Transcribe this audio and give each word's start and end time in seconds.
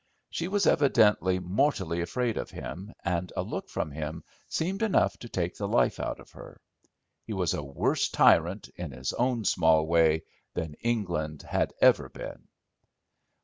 She 0.31 0.47
was 0.47 0.65
evidently 0.65 1.37
mortally 1.37 2.01
afraid 2.01 2.35
of 2.35 2.49
him, 2.49 2.91
and 3.05 3.31
a 3.37 3.43
look 3.43 3.69
from 3.69 3.91
him 3.91 4.23
seemed 4.49 4.81
enough 4.81 5.15
to 5.19 5.29
take 5.29 5.55
the 5.55 5.67
life 5.67 5.99
out 5.99 6.19
of 6.19 6.31
her. 6.31 6.59
He 7.23 7.33
was 7.33 7.53
a 7.53 7.61
worse 7.61 8.09
tyrant, 8.09 8.67
in 8.77 8.89
his 8.93 9.13
own 9.13 9.45
small 9.45 9.85
way, 9.85 10.23
than 10.55 10.73
England 10.81 11.43
had 11.43 11.71
ever 11.81 12.09
been. 12.09 12.47